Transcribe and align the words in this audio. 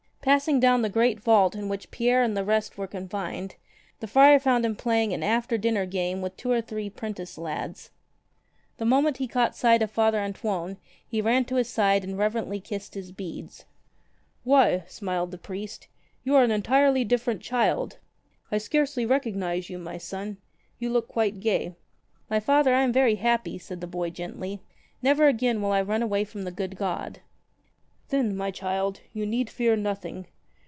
Passing 0.23 0.59
down 0.59 0.83
the 0.83 0.87
great 0.89 1.19
vault 1.19 1.55
in 1.55 1.67
which 1.67 1.89
Pierre 1.89 2.21
and 2.21 2.37
the 2.37 2.43
rest 2.45 2.77
were 2.77 2.85
confined, 2.85 3.55
the 4.01 4.05
friar 4.05 4.37
found 4.39 4.63
him 4.63 4.75
playing 4.75 5.13
an 5.13 5.23
after 5.23 5.57
dinner 5.57 5.87
game 5.87 6.21
with 6.21 6.37
two 6.37 6.51
or 6.51 6.61
three 6.61 6.91
'prentice 6.91 7.39
lads. 7.39 7.89
The 8.77 8.85
moment 8.85 9.15
43 9.17 9.23
he 9.23 9.27
caught 9.27 9.55
sight 9.55 9.81
of 9.81 9.89
Father 9.89 10.19
Antoine 10.19 10.77
he 11.07 11.23
ran 11.23 11.45
to 11.45 11.55
his 11.55 11.69
side 11.69 12.03
and 12.03 12.19
reverently 12.19 12.59
kissed 12.59 12.93
his 12.93 13.11
beads. 13.11 13.65
"Why," 14.43 14.83
smiled 14.87 15.31
the 15.31 15.39
priest, 15.39 15.87
''you 16.23 16.35
are 16.35 16.43
an 16.43 16.51
entirely 16.51 17.03
different 17.03 17.41
child. 17.41 17.97
I 18.51 18.59
scarcely 18.59 19.07
recognize 19.07 19.71
you, 19.71 19.79
my 19.79 19.97
son. 19.97 20.37
You 20.77 20.91
look 20.91 21.07
quite 21.07 21.39
gay." 21.39 21.73
"My 22.29 22.39
Father, 22.39 22.75
I 22.75 22.83
am 22.83 22.93
very 22.93 23.15
happy," 23.15 23.57
said 23.57 23.81
the 23.81 23.87
boy 23.87 24.11
gently. 24.11 24.61
"Never 25.01 25.27
again 25.27 25.63
will 25.63 25.71
I 25.71 25.81
run 25.81 26.03
away 26.03 26.25
from 26.25 26.43
the 26.43 26.51
good 26.51 26.75
God." 26.75 27.21
"Then, 28.09 28.35
my 28.35 28.51
child, 28.51 28.99
you 29.13 29.25
need 29.25 29.49
fear 29.49 29.77
nothing. 29.77 30.27